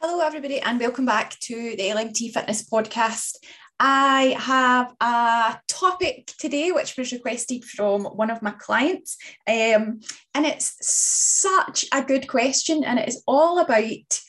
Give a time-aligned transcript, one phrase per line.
[0.00, 3.34] Hello, everybody, and welcome back to the LMT Fitness Podcast.
[3.80, 9.16] I have a topic today which was requested from one of my clients,
[9.48, 9.98] um,
[10.36, 14.20] and it's such a good question, and it is all about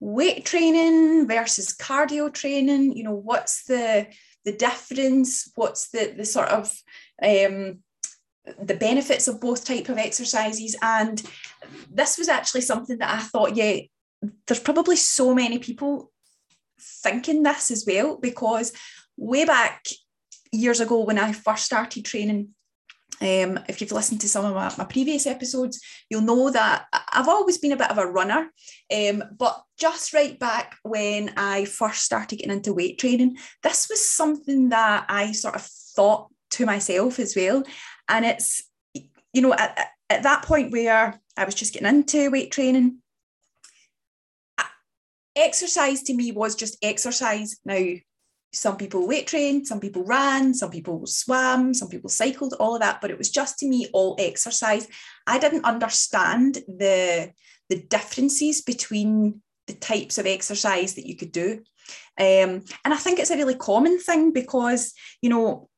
[0.00, 2.96] weight training versus cardio training.
[2.96, 4.06] You know, what's the
[4.46, 5.52] the difference?
[5.54, 6.72] What's the the sort of
[7.22, 7.80] um,
[8.58, 10.76] the benefits of both type of exercises?
[10.80, 11.22] And
[11.90, 13.80] this was actually something that I thought, yeah,
[14.46, 16.10] there's probably so many people
[16.80, 18.72] thinking this as well because
[19.16, 19.84] way back
[20.52, 22.54] years ago when I first started training,
[23.20, 27.28] um, if you've listened to some of my, my, previous episodes, you'll know that I've
[27.28, 28.50] always been a bit of a runner.
[28.94, 34.08] Um, but just right back when I first started getting into weight training, this was
[34.08, 37.62] something that I sort of thought to myself as well.
[38.08, 38.62] And it's,
[38.94, 42.99] you know, at, at that point where I was just getting into weight training,
[45.40, 47.56] exercise to me was just exercise.
[47.64, 47.82] Now,
[48.52, 52.80] some people weight trained, some people ran, some people swam, some people cycled, all of
[52.80, 54.88] that, but it was just to me all exercise.
[55.26, 57.32] I didn't understand the,
[57.68, 61.62] the differences between the types of exercise that you could do.
[62.18, 65.68] Um, and I think it's a really common thing because, you know,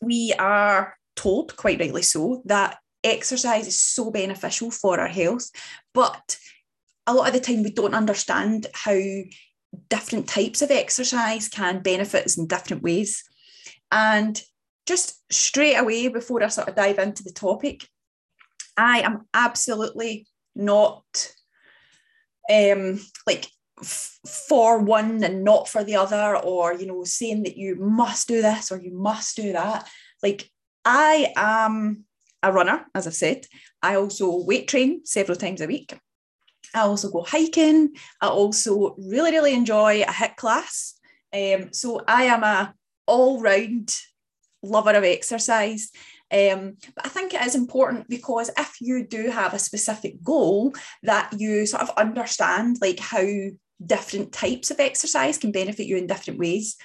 [0.00, 5.50] we are told, quite rightly so, that exercise is so beneficial for our health.
[5.92, 6.38] But
[7.06, 8.98] a lot of the time we don't understand how
[9.88, 13.24] different types of exercise can benefit us in different ways.
[13.92, 14.40] And
[14.86, 17.86] just straight away, before I sort of dive into the topic,
[18.76, 21.04] I am absolutely not
[22.50, 23.46] um, like
[23.80, 28.28] f- for one and not for the other, or you know, saying that you must
[28.28, 29.88] do this or you must do that.
[30.22, 30.50] Like
[30.84, 32.04] I am
[32.42, 33.46] a runner, as I've said.
[33.82, 35.96] I also weight train several times a week.
[36.74, 37.90] I also go hiking.
[38.20, 40.94] I also really, really enjoy a HIIT class.
[41.32, 42.74] Um, so I am a
[43.06, 43.96] all-round
[44.62, 45.90] lover of exercise.
[46.32, 50.74] Um, but I think it is important because if you do have a specific goal,
[51.02, 53.26] that you sort of understand like how
[53.84, 56.76] different types of exercise can benefit you in different ways.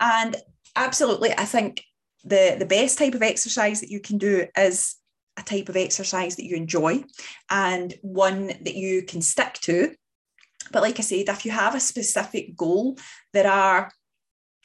[0.00, 0.36] And
[0.76, 1.82] absolutely, I think
[2.24, 4.96] the the best type of exercise that you can do is
[5.36, 7.02] a type of exercise that you enjoy
[7.50, 9.94] and one that you can stick to.
[10.72, 12.98] But like I said, if you have a specific goal,
[13.32, 13.90] there are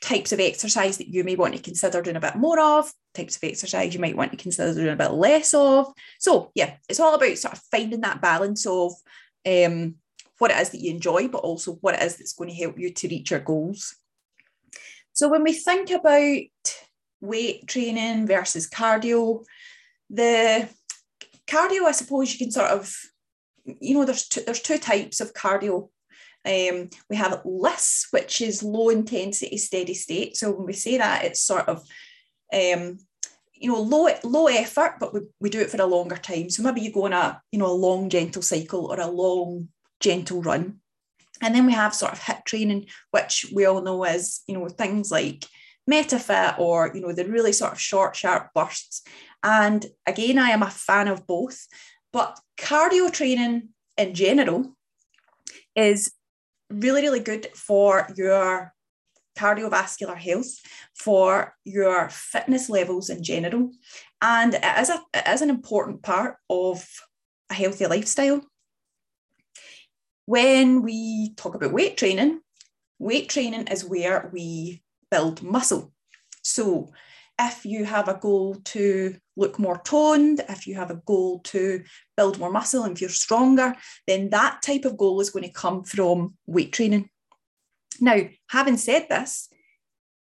[0.02, 3.35] types of exercise that you may want to consider doing a bit more of, types
[3.35, 5.91] of exercise you might want to consider doing a bit less of.
[6.19, 8.94] So, yeah, it's all about sort of finding that balance of
[9.46, 9.96] um,
[10.38, 12.80] what it is that you enjoy, but also what it is that's going to help
[12.80, 13.96] you to reach your goals.
[15.13, 16.44] So, when we think about
[17.22, 19.44] weight training versus cardio,
[20.09, 20.70] the
[21.47, 22.96] cardio, I suppose you can sort of,
[23.66, 25.90] you know, there's two, there's two types of cardio.
[26.46, 30.38] Um, we have LISS, which is low intensity steady state.
[30.38, 31.84] So when we say that, it's sort of,
[32.53, 32.98] um,
[33.53, 36.50] you know, low low effort, but we, we do it for a longer time.
[36.50, 39.68] So maybe you go on a, you know, a long gentle cycle or a long
[40.00, 40.80] gentle run.
[41.42, 44.68] And then we have sort of HIIT training, which we all know is, you know,
[44.69, 45.46] things like
[45.90, 49.02] MetaFit or, you know, the really sort of short, sharp bursts.
[49.44, 51.68] And again, I am a fan of both,
[52.12, 54.76] but cardio training in general
[55.76, 56.12] is
[56.70, 58.74] really, really good for your
[59.38, 60.54] cardiovascular health,
[60.94, 63.72] for your fitness levels in general.
[64.22, 66.86] And it is, a, it is an important part of
[67.50, 68.42] a healthy lifestyle.
[70.26, 72.42] When we talk about weight training,
[73.00, 75.92] weight training is where we build muscle.
[76.44, 76.92] So
[77.40, 81.84] if you have a goal to look more toned, if you have a goal to
[82.18, 83.75] build more muscle and feel stronger,
[84.08, 87.09] then that type of goal is going to come from weight training.
[88.02, 89.50] Now, having said this,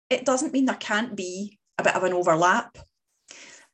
[0.09, 2.79] it doesn't mean there can't be a bit of an overlap.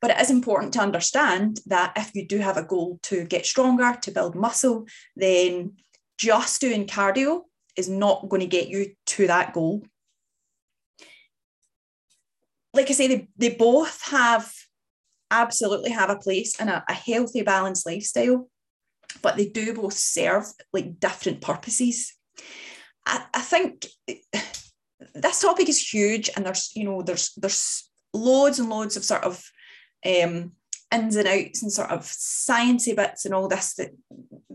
[0.00, 3.46] But it is important to understand that if you do have a goal to get
[3.46, 5.72] stronger, to build muscle, then
[6.18, 7.42] just doing cardio
[7.76, 9.82] is not going to get you to that goal
[12.76, 14.52] like I say, they, they both have
[15.30, 18.48] absolutely have a place in a, a healthy, balanced lifestyle,
[19.22, 22.14] but they do both serve like different purposes.
[23.06, 23.86] I, I think
[25.14, 29.24] this topic is huge, and there's you know there's there's loads and loads of sort
[29.24, 29.42] of
[30.04, 30.52] um,
[30.92, 33.90] ins and outs and sort of sciencey bits and all this that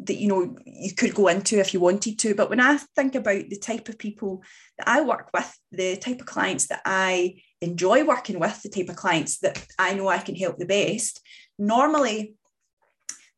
[0.03, 2.35] that you know you could go into if you wanted to.
[2.35, 4.43] But when I think about the type of people
[4.77, 8.89] that I work with, the type of clients that I enjoy working with, the type
[8.89, 11.21] of clients that I know I can help the best,
[11.57, 12.35] normally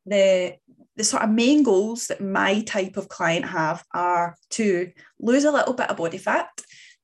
[0.05, 0.55] the
[0.95, 5.51] the sort of main goals that my type of client have are to lose a
[5.51, 6.49] little bit of body fat,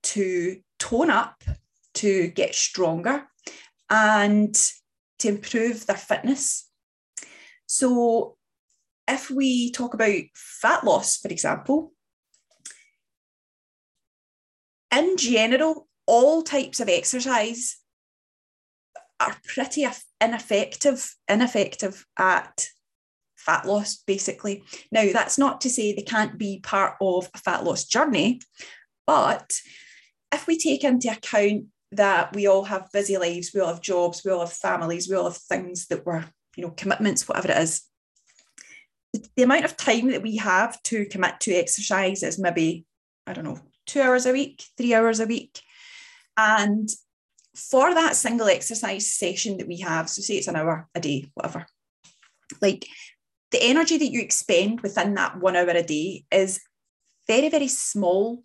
[0.04, 1.44] to tone up,
[1.95, 3.25] to get stronger,
[3.89, 4.54] and
[5.18, 6.69] to improve their fitness.
[7.65, 8.38] So,
[9.07, 11.94] if we talk about fat loss, for example,
[14.95, 17.78] in general, all types of exercise
[19.20, 19.88] are pretty
[20.20, 22.68] ineffective, ineffective at
[23.36, 24.64] fat loss, basically.
[24.92, 28.42] Now, that's not to say they can't be part of a fat loss journey,
[29.06, 29.54] but
[30.34, 34.24] if we take into account that we all have busy lives, we all have jobs,
[34.26, 36.26] we all have families, we all have things that we're,
[36.56, 37.84] you know, commitments, whatever it is,
[39.36, 42.86] the amount of time that we have to commit to exercise is maybe,
[43.28, 45.62] I don't know, two hours a week, three hours a week.
[46.39, 46.89] And
[47.53, 51.30] for that single exercise session that we have, so say it's an hour a day,
[51.33, 51.65] whatever,
[52.62, 52.86] like
[53.51, 56.62] the energy that you expend within that one hour a day is
[57.27, 58.41] very, very small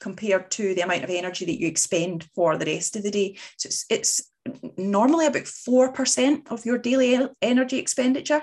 [0.00, 3.38] compared to the amount of energy that you expend for the rest of the day.
[3.56, 4.30] So it's, it's
[4.76, 8.42] normally about 4% of your daily energy expenditure.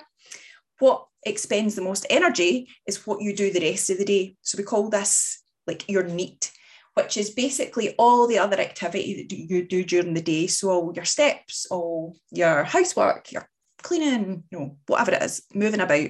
[0.80, 4.36] What expends the most energy is what you do the rest of the day.
[4.42, 6.52] So we call this like your NEAT,
[6.98, 10.48] which is basically all the other activity that you do during the day.
[10.48, 13.48] So all your steps, all your housework, your
[13.84, 16.10] cleaning, you know, whatever it is, moving about.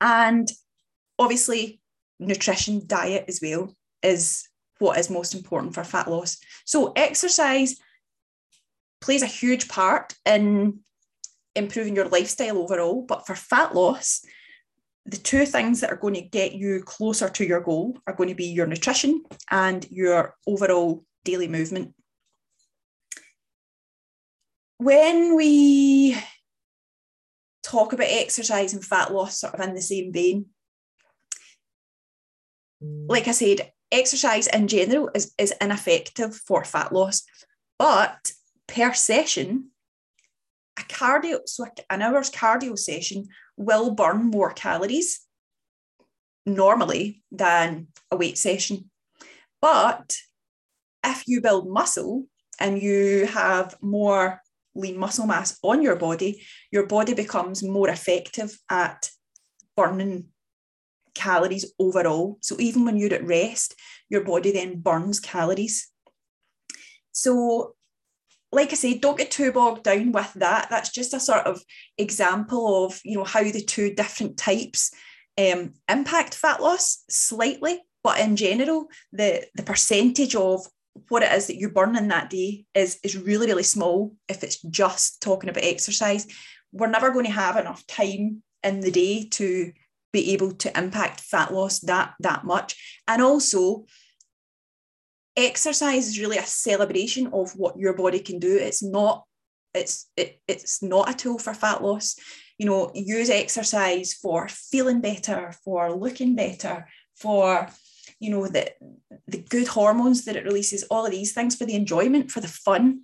[0.00, 0.50] And
[1.16, 1.80] obviously,
[2.18, 3.72] nutrition, diet as well
[4.02, 4.48] is
[4.80, 6.38] what is most important for fat loss.
[6.64, 7.76] So, exercise
[9.00, 10.80] plays a huge part in
[11.54, 13.02] improving your lifestyle overall.
[13.02, 14.24] But for fat loss,
[15.06, 18.28] the two things that are going to get you closer to your goal are going
[18.28, 21.94] to be your nutrition and your overall daily movement.
[24.78, 26.16] When we
[27.62, 30.46] talk about exercise and fat loss sort of in the same vein,
[32.82, 33.06] mm.
[33.08, 37.22] like I said, exercise in general is, is ineffective for fat loss,
[37.78, 38.32] but
[38.66, 39.70] per session,
[40.78, 45.20] a cardio, so an hour's cardio session will burn more calories
[46.44, 48.90] normally than a weight session.
[49.60, 50.16] But
[51.04, 52.26] if you build muscle
[52.60, 54.40] and you have more
[54.74, 59.10] lean muscle mass on your body, your body becomes more effective at
[59.76, 60.26] burning
[61.14, 62.38] calories overall.
[62.42, 63.74] So even when you're at rest,
[64.08, 65.90] your body then burns calories.
[67.12, 67.75] So,
[68.52, 70.68] like I said, don't get too bogged down with that.
[70.70, 71.62] That's just a sort of
[71.98, 74.92] example of you know how the two different types
[75.38, 80.64] um, impact fat loss slightly, but in general, the the percentage of
[81.08, 84.42] what it is that you burn in that day is is really really small if
[84.42, 86.26] it's just talking about exercise
[86.72, 89.72] we're never going to have enough time in the day to
[90.12, 93.84] be able to impact fat loss that that much and also
[95.36, 98.56] exercise is really a celebration of what your body can do.
[98.56, 99.24] It's not
[99.74, 102.16] it's it, it's not a tool for fat loss.
[102.58, 107.68] You know use exercise for feeling better for looking better for
[108.18, 108.72] you know the
[109.28, 112.48] the good hormones that it releases all of these things for the enjoyment for the
[112.48, 113.02] fun.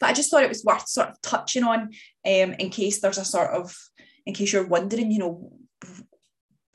[0.00, 1.80] But i just thought it was worth sort of touching on
[2.26, 3.76] um, in case there's a sort of
[4.26, 5.52] in case you're wondering you know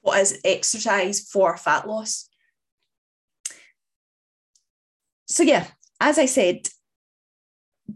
[0.01, 2.28] what is exercise for fat loss
[5.29, 5.67] so yeah
[6.01, 6.67] as i said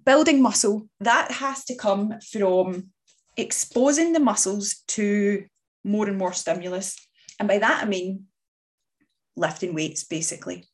[0.06, 2.90] building muscle that has to come from
[3.38, 5.44] exposing the muscles to
[5.84, 6.96] more and more stimulus
[7.40, 8.26] and by that i mean
[9.36, 10.66] lifting weights basically.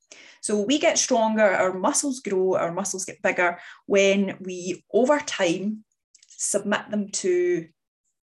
[0.42, 5.84] So we get stronger, our muscles grow, our muscles get bigger when we over time
[6.28, 7.68] submit them to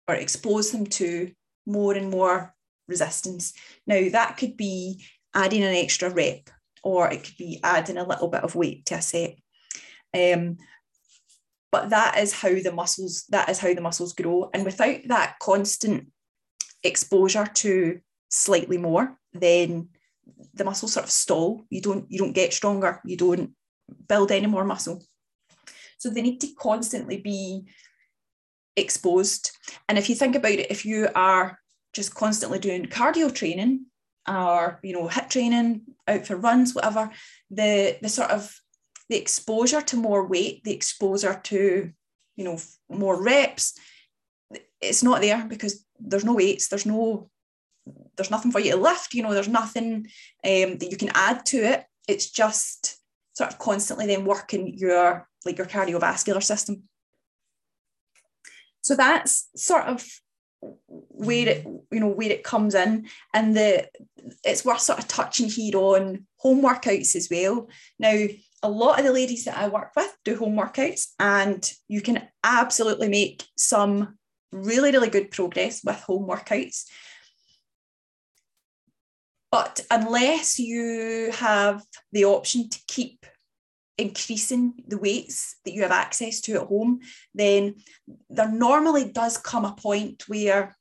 [0.09, 1.31] or expose them to
[1.65, 2.55] more and more
[2.89, 3.53] resistance.
[3.87, 6.51] Now that could be adding an extra rep
[6.83, 9.37] or it could be adding a little bit of weight to a set.
[10.15, 10.59] Um,
[11.71, 15.39] but that is how the muscles that is how the muscles grow and without that
[15.41, 16.09] constant
[16.83, 19.89] exposure to slightly more then
[20.55, 21.65] the muscles sort of stall.
[21.71, 23.01] You don't you don't get stronger.
[23.05, 23.53] You don't
[24.09, 25.03] build any more muscle.
[25.99, 27.65] So they need to constantly be
[28.77, 29.53] exposed.
[29.89, 31.59] And if you think about it, if you are
[31.93, 33.87] just constantly doing cardio training
[34.29, 37.11] or you know HIIT training out for runs, whatever,
[37.51, 38.55] the the sort of
[39.09, 41.93] the exposure to more weight, the exposure to
[42.37, 43.79] you know more reps,
[44.81, 47.31] it's not there because there's no weights, there's no
[48.17, 50.07] there's nothing for you to lift, you know, there's nothing
[50.45, 51.85] um, that you can add to it.
[52.07, 52.99] It's just
[53.33, 56.85] sort of constantly then working your like your cardiovascular system.
[58.83, 60.07] So that's sort of
[60.87, 63.09] where it you know where it comes in.
[63.35, 63.89] And the
[64.45, 67.69] it's worth sort of touching here on home workouts as well.
[67.99, 68.27] Now
[68.63, 72.23] a lot of the ladies that i work with do home workouts and you can
[72.45, 74.17] absolutely make some
[74.53, 76.85] really really good progress with home workouts.
[79.51, 83.27] But unless you have the option to keep
[83.99, 87.01] increasing the weights that you have access to at home,
[87.35, 87.77] then
[88.31, 90.77] there normally does come a point where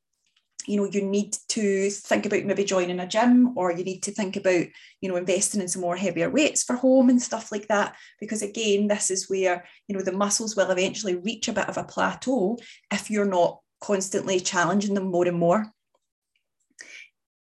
[0.68, 4.12] you know you need to think about maybe joining a gym or you need to
[4.12, 4.66] think about
[5.02, 7.96] you know investing in some more heavier weights for home and stuff like that.
[8.20, 11.78] Because again this is where you know the muscles will eventually reach a bit of
[11.78, 12.58] a plateau
[12.92, 15.66] if you're not constantly challenging them more and more.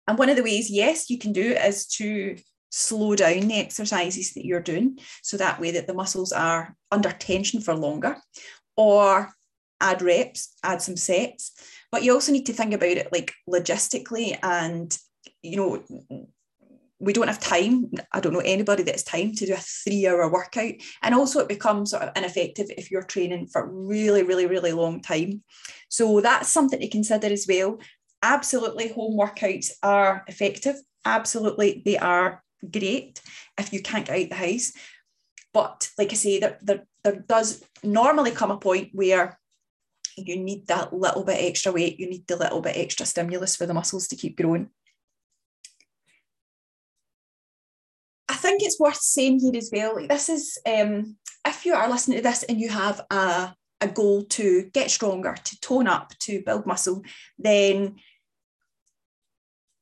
[0.08, 2.38] And one of the ways yes you can do is to
[2.72, 7.12] slow down the exercises that you're doing so that way that the muscles are under
[7.12, 8.16] tension for longer
[8.78, 9.30] or
[9.82, 11.52] add reps add some sets
[11.92, 14.98] but you also need to think about it like logistically and
[15.44, 15.84] you know
[17.02, 17.92] we don't have time.
[18.12, 20.74] I don't know anybody that's time to do a three hour workout.
[21.02, 25.02] And also, it becomes sort of ineffective if you're training for really, really, really long
[25.02, 25.44] time.
[25.90, 27.80] So, that's something to consider as well.
[28.22, 30.76] Absolutely, home workouts are effective.
[31.04, 33.22] Absolutely, they are great
[33.58, 34.72] if you can't get out the house.
[35.54, 39.38] But like I say, there, there, there does normally come a point where
[40.18, 43.66] you need that little bit extra weight, you need the little bit extra stimulus for
[43.66, 44.70] the muscles to keep growing.
[48.30, 51.90] I think it's worth saying here as well, like this is um, if you are
[51.90, 56.14] listening to this and you have a, a goal to get stronger, to tone up,
[56.20, 57.04] to build muscle,
[57.38, 57.96] then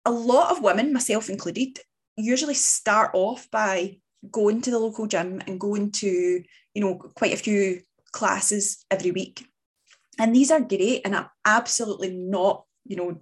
[0.06, 1.80] a lot of women, myself included,
[2.20, 3.98] usually start off by
[4.32, 6.08] going to the local gym and going to,
[6.74, 9.46] you know, quite a few classes every week.
[10.20, 11.02] And these are great.
[11.06, 13.20] And I'm absolutely not, you know,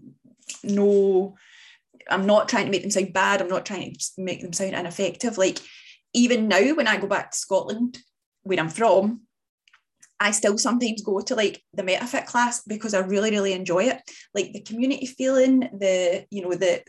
[0.63, 1.36] no,
[2.10, 3.42] I'm not trying to make them sound bad.
[3.42, 5.38] I'm not trying to make them sound ineffective.
[5.38, 5.60] Like
[6.13, 8.00] even now, when I go back to Scotland,
[8.44, 9.22] where I'm from,
[10.20, 14.01] I still sometimes go to like the MetaFit class because I really, really enjoy it.
[14.34, 16.82] Like the community feeling, the, you know, the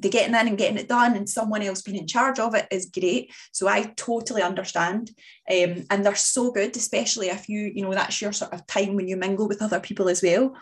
[0.00, 2.66] the getting in and getting it done and someone else being in charge of it
[2.70, 3.32] is great.
[3.52, 5.10] So I totally understand.
[5.50, 8.96] Um, and they're so good, especially if you, you know, that's your sort of time
[8.96, 10.56] when you mingle with other people as well.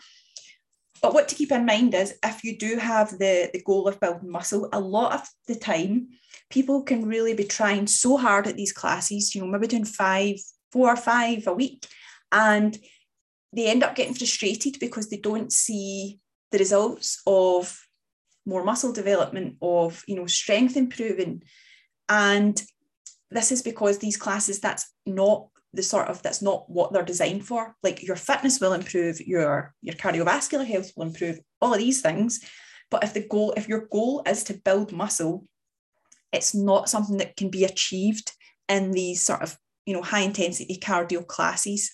[1.01, 3.99] But what to keep in mind is if you do have the, the goal of
[3.99, 6.11] building muscle, a lot of the time
[6.49, 10.37] people can really be trying so hard at these classes, you know, maybe doing five,
[10.71, 11.89] four or five a week.
[12.31, 12.79] And
[13.53, 16.21] they end up getting frustrated because they don't see
[16.53, 17.79] the results of
[18.47, 21.43] more muscle development, of you know strength improving,
[22.09, 22.63] and
[23.31, 27.47] this is because these classes that's not the sort of that's not what they're designed
[27.47, 27.75] for.
[27.83, 32.41] Like your fitness will improve, your your cardiovascular health will improve, all of these things.
[32.91, 35.47] But if the goal, if your goal is to build muscle,
[36.33, 38.33] it's not something that can be achieved
[38.69, 39.57] in these sort of
[39.87, 41.93] you know high intensity cardio classes.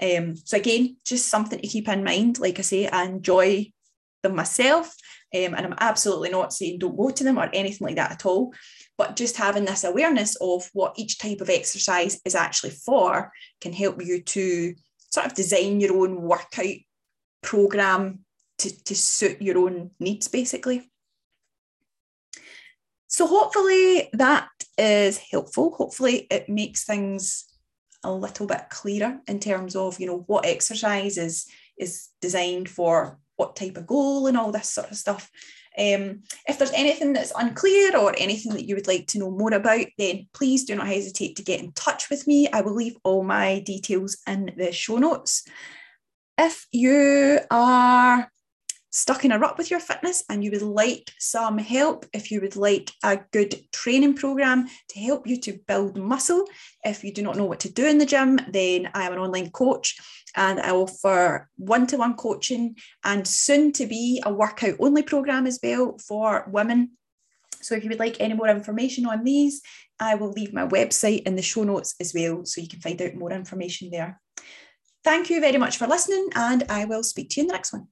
[0.00, 2.38] Um, so again, just something to keep in mind.
[2.38, 3.72] Like I say, I enjoy
[4.22, 4.94] them myself.
[5.34, 8.26] Um, and I'm absolutely not saying don't go to them or anything like that at
[8.26, 8.52] all.
[8.96, 13.72] But just having this awareness of what each type of exercise is actually for can
[13.72, 14.74] help you to
[15.10, 16.76] sort of design your own workout
[17.42, 18.20] program
[18.58, 20.90] to, to suit your own needs, basically.
[23.06, 25.74] So hopefully that is helpful.
[25.74, 27.44] Hopefully it makes things
[28.04, 31.46] a little bit clearer in terms of you know what exercise is
[31.76, 35.30] is designed for what type of goal and all this sort of stuff.
[35.78, 39.54] Um, if there's anything that's unclear or anything that you would like to know more
[39.54, 42.48] about, then please do not hesitate to get in touch with me.
[42.48, 45.44] I will leave all my details in the show notes.
[46.36, 48.28] If you are
[48.90, 52.40] stuck in a rut with your fitness and you would like some help, if you
[52.40, 56.44] would like a good training program to help you to build muscle,
[56.84, 59.18] if you do not know what to do in the gym, then I am an
[59.18, 59.96] online coach
[60.36, 65.46] and I offer one to one coaching and soon to be a workout only program
[65.46, 66.92] as well for women.
[67.60, 69.60] So if you would like any more information on these,
[70.00, 73.02] I will leave my website in the show notes as well so you can find
[73.02, 74.20] out more information there.
[75.04, 77.72] Thank you very much for listening, and I will speak to you in the next
[77.72, 77.88] one.